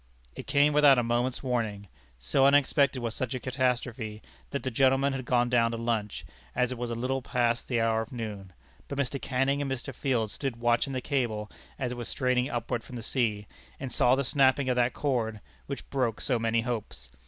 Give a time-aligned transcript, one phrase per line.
[0.35, 1.87] It came without a moment's warning.
[2.17, 6.71] So unexpected was such a catastrophe, that the gentlemen had gone down to lunch, as
[6.71, 8.51] it was a little past the hour of noon.
[8.87, 9.21] But Mr.
[9.21, 9.93] Canning and Mr.
[9.93, 13.45] Field stood watching the cable as it was straining upward from the sea,
[13.79, 17.07] and saw the snapping of that cord, which broke so many hopes.